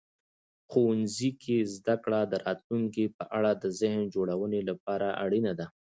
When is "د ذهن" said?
3.63-4.01